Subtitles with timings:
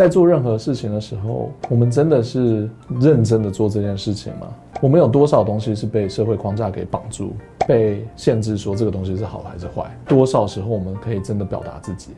[0.00, 2.66] 在做任何事情的时候，我们真的是
[2.98, 4.46] 认真的做这件事情吗？
[4.80, 7.34] 我们有多少东西是被社会框架给绑住，
[7.68, 9.94] 被限制说这个东西是好还是坏？
[10.08, 12.12] 多少时候我们可以真的表达自己？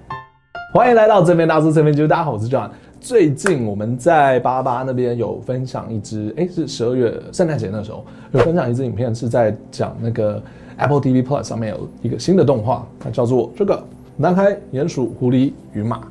[0.73, 2.71] 欢迎来到正面大叔，正面就大家好，我是 John。
[3.01, 10.41] 最近我们在八八那边有分享一支，哎，是十二月圣诞节那时候有分享一支影片，是在讲那个
[10.77, 13.83] Apple TV Plus 上面有一个新的动画，它叫做这个
[14.17, 16.03] 南海鼹鼠狐狸与马。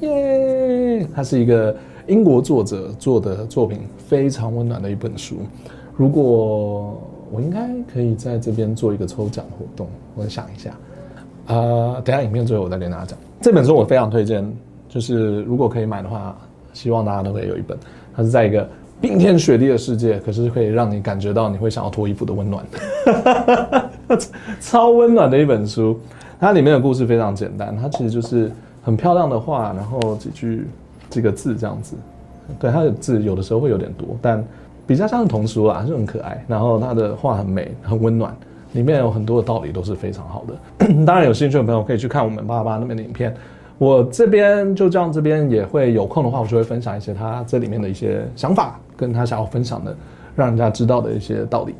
[0.00, 1.06] 耶！
[1.14, 1.74] 它是一个
[2.06, 5.36] 英国作者做的作品，非常温暖的一本书。
[5.96, 7.00] 如果
[7.30, 10.70] 我应该可以在这边做一个抽奖活动，我想一下。
[11.46, 13.18] 呃，等下影片最后我再跟大家讲。
[13.40, 14.44] 这本书我非常推荐，
[14.88, 16.36] 就是如果可以买的话，
[16.72, 17.76] 希望大家都可以有一本。
[18.14, 18.68] 它是在一个
[19.00, 22.64] 冰天雪地的世界，可是可以让你感觉到你会想要脱衣服的温暖，
[24.60, 25.98] 超温暖的一本书。
[26.38, 28.50] 它里面的故事非常简单，它其实就是。
[28.82, 30.66] 很漂亮的话，然后几句
[31.08, 31.96] 几个字这样子，
[32.58, 34.42] 对，它的字有的时候会有点多，但
[34.86, 36.42] 比较像是童书啦，就很可爱。
[36.48, 38.34] 然后他的画很美，很温暖，
[38.72, 40.94] 里面有很多的道理都是非常好的。
[41.04, 43.34] 当然有兴趣的朋友可以去看我们八八那边的影片。
[43.78, 49.94] 我这边就这样，这边也会有空的话，我就会分享一些他这里面的一些想法，跟他想要分享的，
[50.34, 51.74] 让人家知道的一些道理。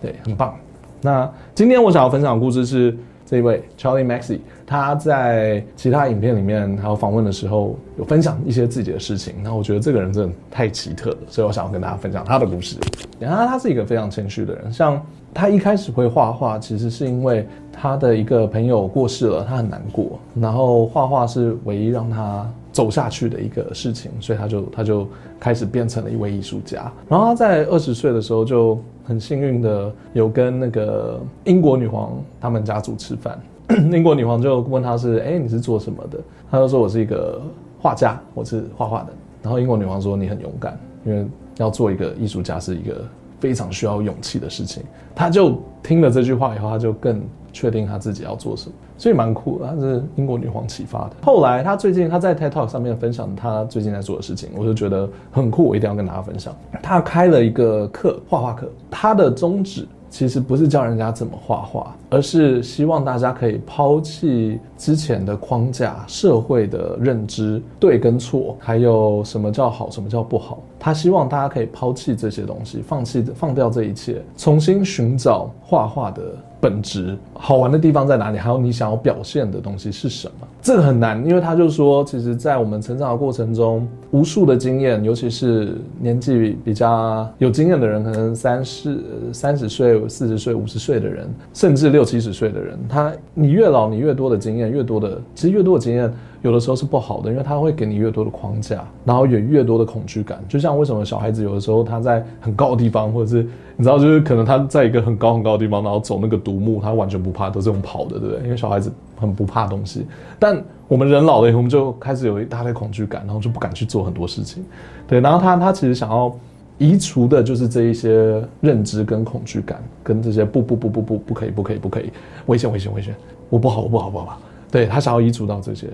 [0.00, 0.54] 对，很棒。
[1.00, 2.96] 那今天我想要分享的故事是。
[3.26, 9.34] 这一位 Charlie Maxi，他在其他影片里面还有访问的时候，有分享一些自己的事情。
[9.42, 12.76] 那我觉得这个人真的太奇特了，所以我想要跟大家分享他的故事。
[13.18, 15.00] 然后他是一个非常谦虚的人，像
[15.32, 20.18] 他一开始会画画，其实是因为他的一个朋友过世了，他很难过。
[20.34, 25.08] 然后画画是唯一让他走下去的一个事情，所以他就他就
[25.40, 26.92] 开始变成了一位艺术家。
[27.08, 28.78] 然后他在二十岁的时候就。
[29.06, 33.38] 很幸运的有跟那个英国女皇他们家族吃饭，
[33.92, 36.18] 英国女皇就问他是，哎，你是做什么的？
[36.50, 37.38] 他就说我是一个
[37.78, 39.12] 画家，我是画画的。
[39.42, 41.26] 然后英国女皇说你很勇敢，因为
[41.58, 43.04] 要做一个艺术家是一个
[43.38, 44.82] 非常需要勇气的事情。
[45.14, 47.22] 他就听了这句话以后，他就更。
[47.54, 49.66] 确定他自己要做什么，所以蛮酷的。
[49.66, 51.12] 他是英国女皇启发的。
[51.22, 56.54] 后来他最近他在 TED Talk 上面分享他最近在做的事情，我就觉得很酷，我一定要跟大家分享。
[56.82, 58.68] 他开了一个课，画画课。
[58.90, 70.60] 他的宗旨其实不是教人家怎么画画，而是希望大家可以抛弃之前的框架、社会的认知、对跟错，还有什么叫好，什么叫不好。
[70.84, 76.22] 他希望大家可以抛弃这些东西，放弃放掉这一切，重新寻找画画的。
[76.60, 78.38] 本质好玩的地方在哪里？
[78.38, 80.48] 还有你想要表现的东西是什么？
[80.62, 88.98] 这个很难，因为他就说，其实，在我们成长的过程中，无数的经验，尤其是年纪比较有经验的人，可能三十、
[89.30, 96.10] 三十岁、四十岁、五十岁的人，甚至六七十岁的人，他你越老，你越多的经验，越多的，其实越多的经验。
[96.44, 100.38] 有的时候是不好的，因为他会给你越多的框架，然后有越多的恐惧感。
[100.46, 103.42] 就像为什么小孩子有的时候他在很高的地方，或者是
[103.78, 108.44] 你知道，就是可能他在一个很高很高的地方，然后走那个独木，他完全不怕，都是用跑的，对不对？
[108.44, 110.06] 因为小孩子很不怕东西。
[110.38, 114.62] 但我们人老了以后，我们就开始有一大堆恐惧感，然后就不敢去做很多事情。
[115.08, 116.30] 对，然后他他其实想要
[116.76, 122.12] 移除的就是这一些认知跟恐惧感，跟这些不不不不不不可以不可以不可以
[122.44, 123.14] 危险危险危险，
[123.48, 124.38] 我不好我不好我不好，
[124.70, 125.88] 对，他想要移除到这些。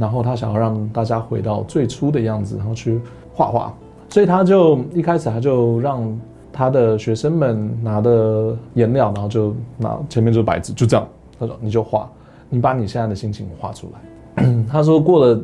[0.00, 2.98] 然后他想要让大家回到最初的样子，然后去
[3.34, 3.72] 画画，
[4.08, 6.18] 所以他就一开始他就让
[6.50, 11.06] 他的学生们拿的颜料，然后就拿前面就是白纸，就这样，
[11.38, 12.10] 他说你就画，
[12.48, 14.44] 你把你现在的心情画出来。
[14.72, 15.38] 他说过了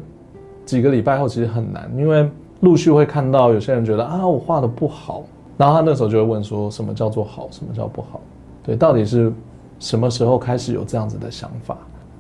[0.64, 2.26] 几个礼拜后，其实很难，因为
[2.60, 5.22] 陆续会看到有些人觉得啊我画的不好，
[5.58, 8.20] 然后他那时候就会问说什么叫做好，什么叫不好？
[8.62, 9.30] 对，到底是
[9.78, 11.76] 什么时候开始有这样子的想法？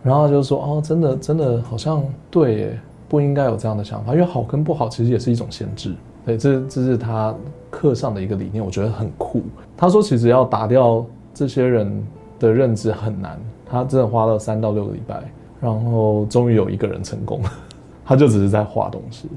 [0.06, 2.00] 然后就说哦，真的真的好像
[2.30, 5.92] 对耶，不应该有这样的想法，因为好跟不好其实也是一种限制。
[6.24, 7.34] 对，这这是他
[7.70, 9.42] 课上的一个理念，我觉得很酷。
[9.76, 12.06] 他说其实要打掉这些人
[12.38, 13.36] 的认知很难，
[13.68, 15.20] 他真的花了三到六个礼拜，
[15.60, 17.40] 然后终于有一个人成功，
[18.06, 19.28] 他就只是在画东西，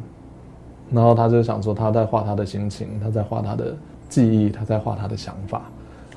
[0.91, 3.75] 然后他就想说他在画他的心情，他在画他的
[4.07, 5.63] 记忆，他在画他的想法。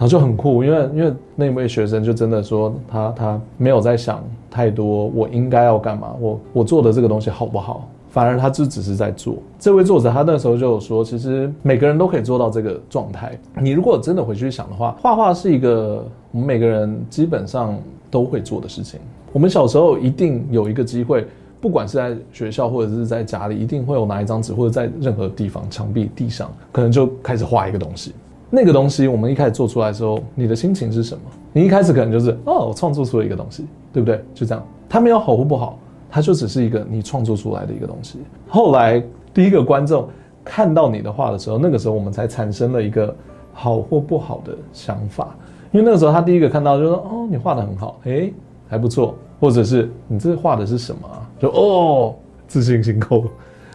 [0.03, 4.21] 然后就很酷，因为因为那位学生就真的说他他没有在想
[4.51, 7.89] 太多，我应该要干嘛，我我做的这个东西好不好？
[8.11, 9.37] 反而他就只是在做。
[9.61, 13.39] 这位作者他那时候就有说，其实每个人都可以做到这个状态。
[13.61, 17.79] 你如果真的回去想的话，画画是一个我们每个人基本上
[18.11, 18.99] 都会做的事情。
[19.33, 21.25] 我们小时候一定有一个机会，
[21.61, 28.13] 不管是在学校或者是在家里，一定会有拿一张纸或者在任何地方，墙壁、地上，可能就开始画一个东西。
[28.55, 31.23] 那个东西，我们一开始做出来的时候，你的心情是什么？
[31.55, 33.65] 你一开始可能就是哦，我创作出了一个东西，
[33.95, 34.23] 对不对？
[34.35, 35.79] 就这样，它没有好或不好，
[36.11, 38.19] 它就只是一个你创作出来的一个东西。
[38.47, 39.03] 后来
[39.33, 40.07] 第一个观众
[40.45, 43.17] 看到你的画的时候，那个时候我们才产生了一个
[43.55, 45.35] 好或不好的想法，
[45.71, 48.35] 因为那个时候他第一个看到就说：“哦，你画得很好，诶，
[48.69, 51.27] 还不错。”或者是你这画的是什么啊？
[51.41, 52.15] 就哦，
[52.47, 53.25] 自信心够。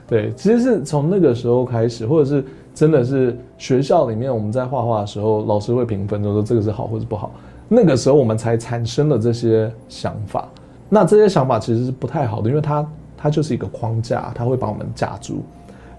[0.08, 2.42] 对，其实是从那个时候开始，或者是
[2.78, 7.32] 真的是学校里面我们在画画的时候，老师会评分，就说这个是好或者不好。
[7.68, 10.48] 那个时候我们才产生了这些想法。
[10.88, 12.88] 那这些想法其实是不太好的，因为它
[13.18, 15.42] 它就是一个框架，它会把我们架住。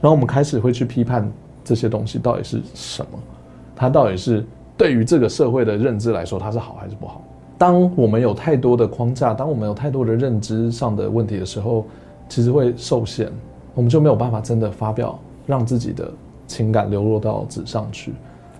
[0.00, 1.28] 然后我们开始会去批判
[1.64, 3.18] 这些东西到底是什么，
[3.74, 4.46] 它到底是
[4.76, 7.20] 对于这个社会的认知来说，它是好还是不好？
[7.58, 11.84] 当我们有太多的框架，当我们有太多的认知上的问题的时候，
[12.28, 13.28] 其实会受限。
[13.74, 16.08] 我们就没有办法真的发表，让自己的
[16.48, 18.12] 情感流落到纸上去。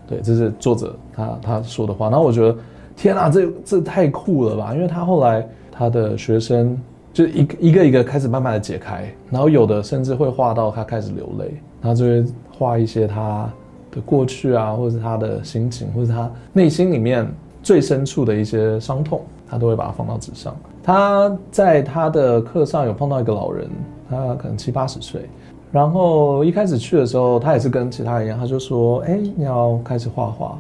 [0.07, 2.09] 对，这是作者他他说的话。
[2.09, 2.57] 然后我觉得，
[2.97, 4.73] 天啊，这这太酷了吧！
[4.73, 6.81] 因为他后来他的学生
[7.13, 11.53] 就一个一个一个开始慢慢的解开，然后有的甚至会画到他开始流泪，
[11.83, 12.25] 然后就会
[12.57, 13.51] 画一些他
[13.91, 17.27] 的过去啊，或者是他的心情，或者是他内心里面
[17.63, 20.57] 最深处的一些伤痛，他都会把它放到纸上。
[20.83, 23.69] 他在他的课上有碰到一个老人。
[24.11, 25.29] 他可能七八十岁，
[25.71, 30.59] 然后一开始去的时候，他也是跟其他人一样，他就说：“哎，你要开始画画。”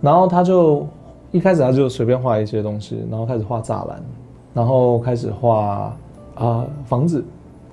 [0.00, 0.86] 然后他就
[1.32, 4.02] 一开始他就随便画一些东西，然后开始画栅栏，
[4.54, 5.92] 然后开始画
[6.34, 7.24] 啊、房子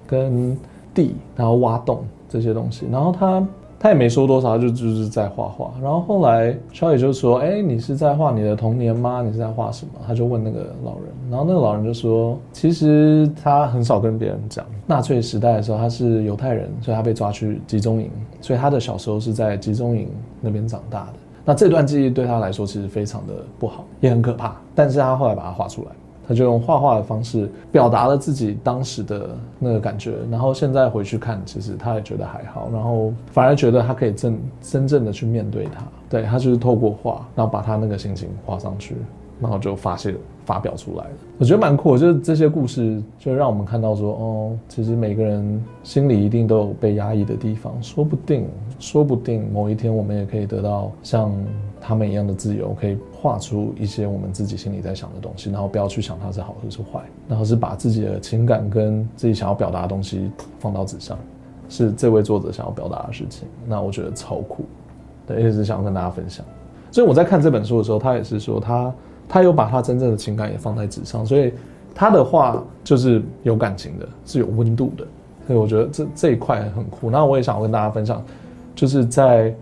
[0.06, 0.57] 跟
[0.94, 3.45] 地，然后挖洞这些东西，然后他。
[3.83, 5.74] 他也没说多少，他就就是在画画。
[5.81, 9.21] 然后后来小野就说：“哎，你是在画你的童年吗？
[9.21, 11.12] 你是在画什么？”他就问那个老人。
[11.30, 18.09] 然后那个老人就说：“其实他很少跟别人讲，纳粹时代的时候他是犹太人，所以他被抓去集中营，
[18.39, 20.07] 所以他的小时候是在集中营
[20.39, 21.13] 那边长大的。
[21.44, 24.56] 那这段记忆对他来说其实非常的不好，也很可怕。
[24.74, 25.89] 但是他后来把它画出来。”
[26.28, 29.30] 他就用画画的方式表达了自己当时的
[29.60, 38.96] 那个感觉，然后现在回去看，其实他也觉得还好，然后反而觉得他可以真真正的去面对他，对，他就是透过画，然后把他那个心情画上去，
[39.40, 40.16] 然后就发泄
[40.46, 41.12] 发表出来了。
[41.40, 48.48] 我觉得蛮酷，就是这些故事就让我们看到说，哦，其实每个人心里一定都有被压抑的地方，说不定，
[48.80, 51.31] 说不定某一天我们也可以得到像。
[51.85, 61.18] 他们一样的自由，可以画出一些我们自己心里在想的东西，然后不要去想它是好还是坏，然后是把自己的情感跟自己想要表达的东西放到纸上，
[61.68, 63.45] 是这位作者想要表达的事情。
[63.68, 64.63] 那我觉得超酷，
[65.27, 66.45] 对，一直想要跟大家分享。
[66.89, 68.95] 所以我在看这本书的时候，他也是说他
[69.27, 71.51] 他有把他真正的情感也放在纸上，所以
[71.94, 75.06] 他的画就是有感情的，是有温度的。
[75.45, 77.12] 所以我觉得这这一块很酷。
[77.12, 78.24] 那我也想要跟大家分享，
[78.74, 79.53] 就是在。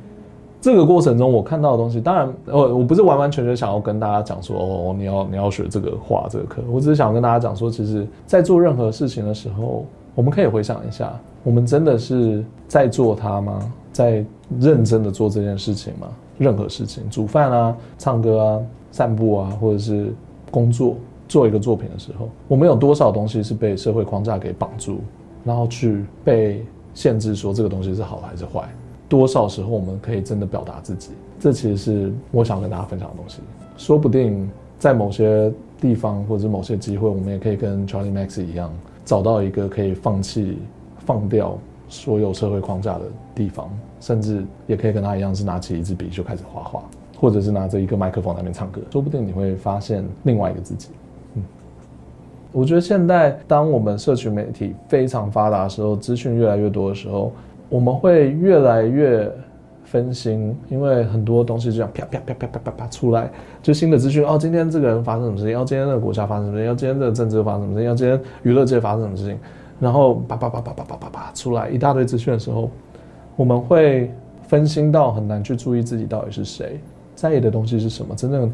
[0.62, 11.12] 这个过程中，我看到的东西，当然，呃我不是完完全全想要跟大家讲说，哦，你要你要学这个画这个课，我只是想跟大家讲说，其实，在做任何事情的时候，我们可以回想一下，
[11.44, 13.60] 我们真的是在做它吗？
[13.92, 14.24] 在
[14.60, 16.08] 认真的做这件事情吗？
[16.38, 18.60] 任何事情，煮饭啊，唱歌啊，
[18.92, 20.14] 散步啊，或者是
[20.52, 20.96] 工作，
[21.28, 25.00] 做一个作品的时候，我们有多少东西是被社会框架给绑住，
[25.44, 28.70] 然后去被限制，说这个东西是好还是坏？
[29.12, 31.12] 多少时候我们可以真的表达自己？
[31.38, 33.40] 这其实是我想跟大家分享的东西。
[33.76, 34.50] 说不定
[34.80, 38.72] 在某些地方或者某些机会，我们也可以跟 Charlie Max 一样，
[39.04, 40.60] 找到一个可以放弃、
[41.00, 41.58] 放掉
[41.90, 43.02] 所有社会框架的
[43.36, 43.70] 地方，
[44.00, 46.82] 甚至也可以跟他一样，是拿起一支笔就开始画画，
[47.20, 48.80] 或者是拿着一个麦克风在那边唱歌。
[48.94, 50.88] 说不定你会发现另外一个自己。
[51.36, 51.44] 嗯，
[52.54, 57.34] 我觉得现在当我们社群媒体非常发达的时候，资讯越来越多的时候。
[57.72, 59.32] 我们会越来越
[59.86, 63.32] 分心，因为很多东西就这样啪啪啪啪啪啪啪出来，
[63.64, 64.38] 就新的资讯哦。
[64.38, 65.54] 今天这个人发生什么事情？
[65.54, 66.68] 要今天那个国家发生什么事情？
[66.68, 67.88] 要今天这个政治发生什么事情？
[67.88, 69.40] 要今天娱乐界发生什么事情？
[69.80, 72.70] 然后啪啪啪啪啪啪啪啪出来一大堆资讯的时候，
[73.38, 74.12] 我们会
[74.50, 76.78] 分心到很难去注意自己到底是谁，
[77.16, 78.14] 在意的东西是什么？
[78.14, 78.52] 真正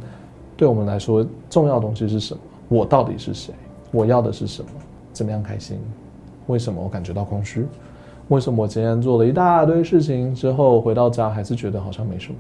[0.56, 2.40] 对我们来说重要的东西是什么？
[2.68, 3.52] 我到底是谁？
[3.90, 4.70] 我要的是什么？
[5.12, 5.80] 怎么样开心？
[6.46, 7.66] 为什么我感觉到空虚？
[8.30, 12.36] 为什么我今天做了一大堆事情之后回到家还是觉得好像没什么？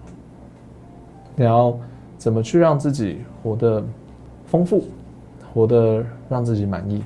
[1.35, 1.77] 你要
[2.17, 3.81] 怎么去让自己活得
[4.45, 4.83] 丰富，
[5.53, 7.03] 活得让自己满意？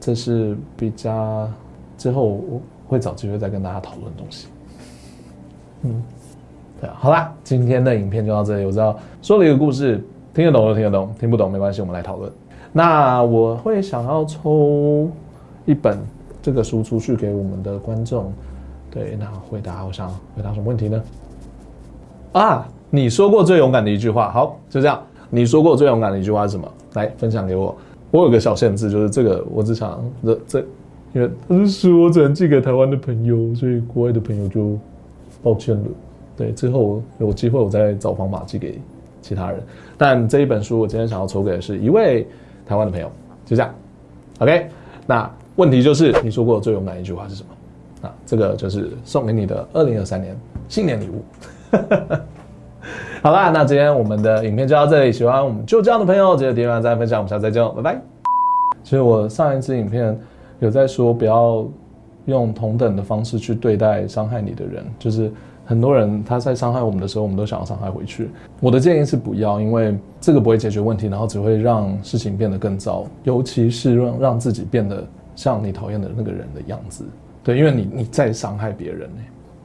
[0.00, 1.48] 这是比较
[1.98, 4.48] 之后我会找机会再跟大家讨论的东西。
[5.82, 6.02] 嗯，
[6.80, 8.64] 对啊，好啦，今天的影片就到这里。
[8.64, 12.32] 我知道说了一个故事，听得懂就听得懂，听不懂没关系，我们来讨论。
[12.72, 15.10] 那我会想要抽
[15.66, 15.98] 一本。
[16.42, 18.32] 这个书出去给我们的观众，
[18.90, 21.02] 对，那回答，我想回答什么问题呢？
[22.32, 25.00] 啊，你说过最勇敢的一句话，好，就这样。
[25.30, 26.68] 你说过最勇敢的一句话是什么？
[26.94, 27.74] 来分享给我。
[28.10, 30.58] 我有个小限制，就是这个我只想这这，
[31.14, 34.78] 因为他是说我只能寄给台湾的朋友，所以国外的朋友就
[35.42, 35.84] 抱歉了。
[36.36, 38.78] 对，之后有机会我再找方法寄给
[39.22, 39.62] 其他人。
[39.96, 42.26] 但这一本书我今天想要抽给的是一位
[42.66, 43.10] 台湾的朋友，
[43.46, 43.74] 就这样。
[44.38, 44.66] OK，
[45.06, 48.08] 那问题就是你说过最勇敢一句话是什么？
[48.08, 50.36] 啊，这个就是送给你的二零二三年
[50.68, 51.22] 新年礼物。
[53.22, 55.12] 好啦，那今天我们的影片就到这里。
[55.12, 57.20] 喜欢我们就这样的朋友，记得点赞、再分享。
[57.20, 58.02] 我们下次再见，拜拜。
[58.82, 60.18] 其实我上一支影片
[60.58, 61.64] 有在说，不要
[62.24, 64.84] 用同等的方式去对待伤害你的人。
[64.98, 65.30] 就是
[65.64, 68.28] 很多人他在伤害我们的时候，我们都想要伤害回去。
[68.58, 77.04] 我的建议是不要，因为这个不会解决问题，然后只会让事情变得更糟，尤其是让让自己变得像你讨厌的那个人的样子。
[77.42, 79.22] 对，因为你你在伤害别人呢，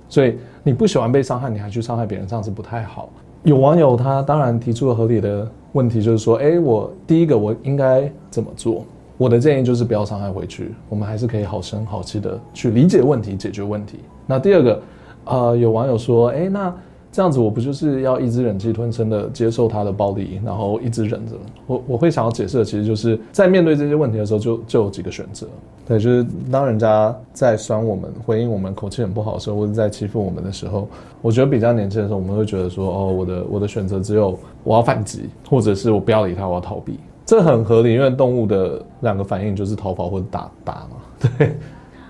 [0.10, 3.10] 所以你不喜欢被伤害，你还去伤害别人，这样子不太好。
[3.44, 8.84] 有网友他当然提出了合理的问题，就是说，诶，我第一个我应该怎么做？
[9.18, 14.00] 我的建议就是不要伤害回去，我们还是可以好声好气的去理解问题，解决问题。
[14.26, 14.82] 那第二个，
[15.26, 16.74] 呃，有网友说，诶，那。
[17.12, 21.34] 这样子我不就是要一直忍气吞声的接受他的暴力，然后一直忍着？
[21.66, 25.48] 我我会想要解释的，其实就是在面对这些问题的时候就，就就有几个选择。
[25.88, 30.88] 对，就是当人家在酸我们、回应我们口气很不好的时候，或者在欺负我们的时候，
[31.22, 37.00] 我觉得比较年轻的时候，我们会觉得说，哦，我的我的选择只有我要反击，或者是我不要理他，我要逃避。
[37.26, 41.30] 这很合理，因为动物的两个反应就是逃跑或者打打嘛。
[41.38, 41.56] 对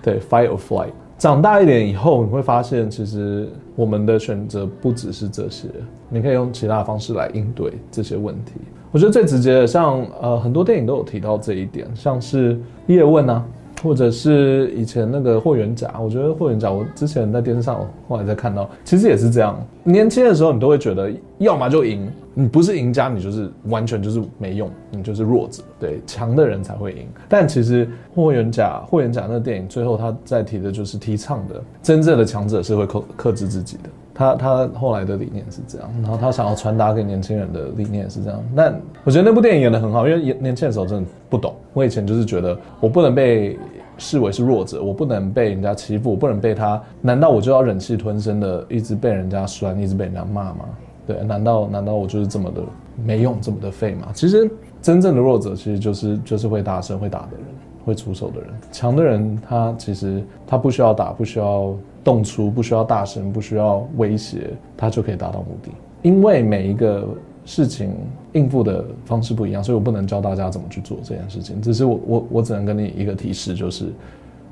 [0.02, 0.90] 对，fight or flight。
[1.16, 3.48] 长大一点以后，你会发现，其实
[3.78, 5.68] 我们的选择不只是这些，
[6.08, 8.54] 你可以用其他方式来应对这些问题。
[8.90, 12.58] 我觉得最直接的，像呃很多电影都有提到这一点，像是
[12.88, 13.46] 叶问啊。
[13.82, 19.58] 或者是以前那个霍元甲，我觉得霍元甲，我之前在电视上，后来再看到，其实也是这样。
[19.84, 25.62] 年轻的时候，你都会觉得，要么就赢，你不是赢家，你就是完全就是没用，你就是弱者。
[25.78, 27.06] 对，强的人才会赢。
[27.28, 33.88] 但其实霍元甲，霍元甲那个电影最后他在提的就是提倡的，真正的强者是会克克制自己的。
[34.18, 38.42] 他他后来的理念是这样，然后他想要传达给年轻人的理念是这样。
[38.56, 41.54] 但我觉得那部电影演得很好，因为年轻的时候真的不懂。
[41.72, 43.56] 我以前就是觉得我不能被
[43.96, 46.82] 视为是弱者，我不能被人家欺负，我不能被他。
[47.00, 50.64] 难道我就要忍气吞声的一直被人家酸，一直被人家骂吗？
[51.06, 52.60] 对，难道难道我就是这么的
[52.96, 54.08] 没用，这么的废吗？
[54.14, 54.50] 其实
[54.82, 57.46] 真正的弱者其实就是就是会大声会打的人，
[57.84, 58.50] 会出手的人。
[58.72, 61.72] 强的人他其实他不需要打，不需要。
[62.08, 64.48] 动粗不需要大声，不需要威胁，
[64.78, 65.70] 他就可以达到目的。
[66.00, 67.06] 因为每一个
[67.44, 67.94] 事情
[68.32, 71.60] 应付的方式不一样，所以我不能教大家怎么去做这件事情。
[71.60, 73.92] 只是我我我只能跟你一个提示，就是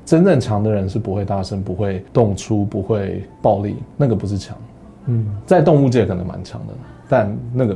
[0.05, 4.55] 真正强的人是不会大声、不会动粗、不会暴力，那个不是强。
[5.07, 6.73] 嗯，在动物界可能蛮强的，
[7.09, 7.75] 但那个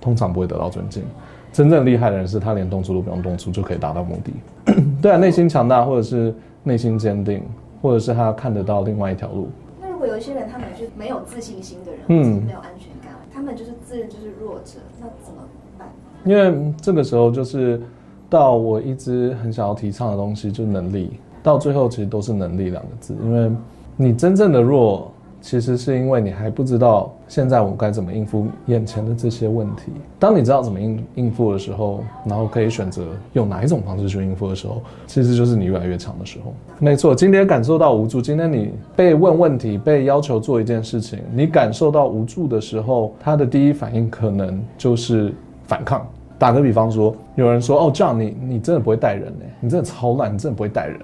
[0.00, 1.04] 通常不会得到尊敬。
[1.52, 4.74] 真正厉害的人是他连动粗都不用动粗就可以达到目的。
[5.00, 6.34] 对啊，内心强大或者是
[6.64, 7.42] 内心坚定。
[7.80, 9.48] 或者是他看得到另外一条路。
[9.80, 15.42] 那如果有一些人，他们是没有自信心的人，嗯，没有安全感，他们就是自认就是弱者，那怎么
[15.78, 15.88] 办？
[16.24, 17.80] 因为这个时候就是
[18.28, 23.50] 到我一直很想要提倡的东西，就是能力，到最后其实都是能力两个字，因为
[23.96, 25.10] 你真正的弱。
[25.42, 29.92] 其实是因为你还不知道现在我该怎么应付眼前的这些问题。
[30.18, 36.52] 当你知道怎么应应付的时候，然后可以选择用哪一种方式去应付的时候，其实就是你越来越强的时候。
[36.80, 45.32] 没错，今天感受到无助，今天你被问问题，被要求做一件事情，你感受到无助的时候，他的第一反应可能就是
[45.68, 46.04] 反抗。
[46.36, 49.44] 打个比方说，有人说：“哦，这样你你真的不会带人呢？
[49.60, 50.98] 你真的超烂，你真的不会带人。”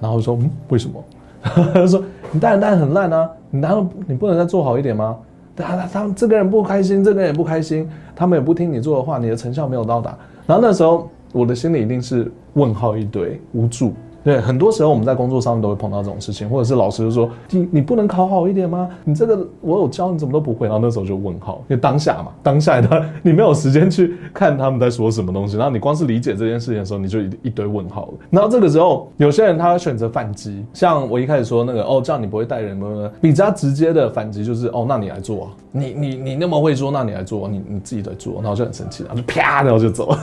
[0.00, 1.04] 然后说：“嗯，为什么？”
[1.72, 5.16] 他说：“你带人带很烂啊，你难道你不能再做好一点吗？
[5.64, 10.16] 他他他这个人不开心，这个人也不开心，他们也不听你做的话，你的成效没有到达。
[10.46, 13.92] 然后那时候我的心里一定是问号一堆，无助。”
[14.28, 18.86] 对，很多时候我们在工作上都会碰到这种事情，或者是老师就说你你不能考好一点吗？
[19.02, 20.66] 你这个我有教，你怎么都不会？
[20.66, 28.12] 然后那时候就问号，因为当下嘛，当下的 你没有时间去看他们在说什么东西，然后你光是理解这件事情的时候，你就一一堆问号了。
[28.28, 33.10] 然后这个时候有些人他会选择反击，像我一开始说那个哦，这样你不会带人吗？
[33.22, 40.18] 比较直接的反击就是哦，那你来做啊，你你你那么会做，那你来做，你你自己来做，然后就很生气，然后就啪，然后就走了。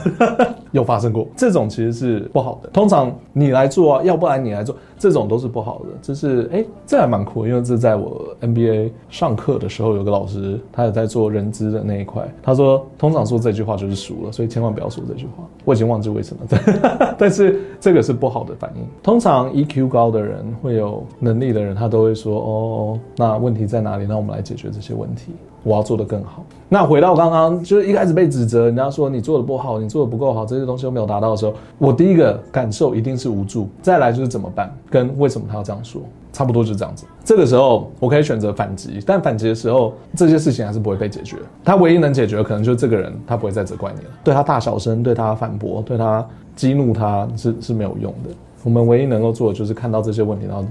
[0.72, 5.86] 有发生过这种其实是不好的，通常你来做啊，要不然你来做，这种都是不好的。
[6.02, 15.44] 这是哎，这还蛮酷，因为这在我 MBA 上课的时候，有个老师他也在做人资的那一块，他说通常说这句话就是输了，所以千万不要说这句话。
[15.64, 16.42] 我已经忘记为什么，
[17.18, 18.82] 但是这个是不好的反应。
[19.02, 24.06] 通常 EQ 高的人，会有能力的人，他都会说哦，那问题在哪里？
[24.08, 25.32] 那我们来解决这些问题。
[25.66, 26.44] 我要做得更好。
[26.68, 33.68] 那回到刚刚，就是一开始被指责，人家说你做得不好，你做得不够好，这些东西都没有达到的时候，我第一个感受一定是无助。
[33.82, 36.00] 再来就是怎么办，跟为什么他要这样说，
[36.32, 37.04] 差不多就是这样子。
[37.24, 41.36] 这个时候我可以选择反击，但反击的时候，这些事情还是不会被解决。
[41.64, 44.10] 他唯一能解决的，可能就是这个人，他不会再责怪你了。
[44.22, 48.30] 对他大小声，对他反驳，对他激怒他是是没有用的。
[48.62, 50.64] 我们唯一能够做的，就是看到这些问题，然后。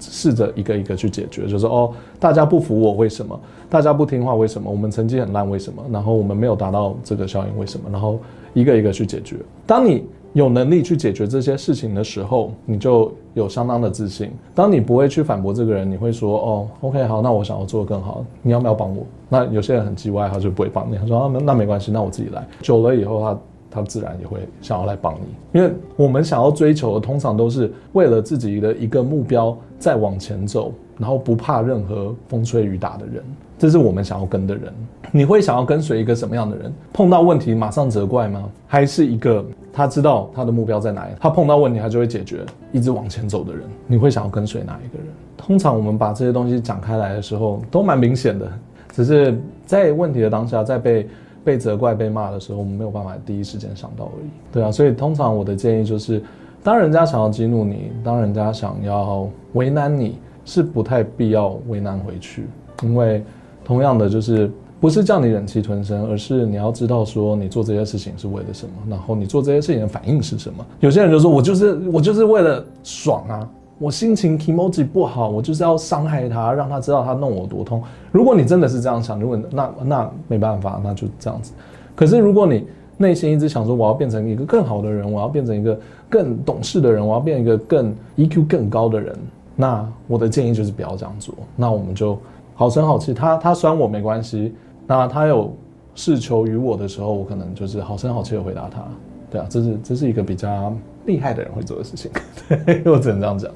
[0.00, 3.38] 试着一个一个去解决，就是哦，大家不服我，为什么？
[3.68, 4.70] 大家不听话，为什么？
[4.70, 5.82] 我们成绩很烂，为什么？
[5.92, 7.88] 然后我们没有达到这个效应，为什么？
[7.90, 8.18] 然后
[8.54, 9.36] 一个一个去解决。
[9.66, 14.30] 当你有能力去解决这些事情的时候，你就有相当的自信。
[14.54, 19.04] 当你不会去反驳这个人，你会说哦，OK，好，那我想要做得更好，你要不要帮我？
[19.28, 20.96] 那有些人很叽歪，他就不会帮你。
[20.96, 22.46] 他说啊，那没关系，那我自己来。
[22.62, 23.38] 久了以后，他。
[23.70, 33.22] 他自然也会想要来帮你，因为我们想要追求的通常都是为了自己的一个目标再往前走，然后不怕任何风吹雨打的人，
[33.56, 34.72] 这是我们想要跟的人。
[35.12, 36.72] 你会想要跟随一个什么样的人？
[36.92, 38.48] 碰到问题马上责怪吗？
[38.66, 43.62] 还是一个他知道他的目标在哪里，他碰到问题他就会解决，一直往前走的人？
[43.86, 45.06] 你会想要跟随哪一个人？
[45.36, 48.50] 通常我们把这些东西讲开来的时候，都蛮明显的，
[48.92, 51.08] 只是在问题的当下，在被。
[51.44, 54.28] 被责怪、被骂的时候，我们没有办法第一时间想到而已。
[54.52, 56.22] 对啊，所以通常我的建议就是，
[56.62, 62.46] 当人家想要激怒你，当人家想要为难你，是不太必要为难回去。
[62.82, 63.22] 因为
[63.64, 70.64] 同样的，就是不是叫你忍气吞声，而是你要知道说你做这些事情是为了什么，然后你做这些事情的反应是什么。
[70.80, 73.48] 有些人就说我就是我就是为了爽啊。
[73.80, 77.82] 我心情 kimoji 不好，我就是要伤害他，让他知道他弄我多痛。
[78.12, 81.54] 如果你真的是这样想，如果那那没办法，那就这样子。
[81.96, 82.66] 可是如果你
[82.98, 89.18] 内心一直想说我要变成一个更好的人，我要变成一个更懂事的人，我要变一个更 EQ 更高的人，
[89.56, 91.34] 那我的建议就是不要这样做。
[91.56, 92.18] 那我们就
[92.54, 94.54] 好声好气，他他酸我没关系。
[94.86, 95.56] 那他有
[95.94, 98.84] 事求于我的时候，我可能就是好声好气的回答他。
[99.30, 100.70] 对啊，这是这是一个比较
[101.06, 102.10] 厉害的人会做的事情。
[102.66, 103.50] 对，我只能这样讲。